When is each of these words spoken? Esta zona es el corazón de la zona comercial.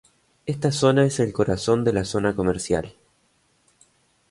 Esta 0.47 0.71
zona 0.71 1.05
es 1.05 1.19
el 1.19 1.31
corazón 1.31 1.83
de 1.83 1.93
la 1.93 2.05
zona 2.05 2.35
comercial. 2.35 2.95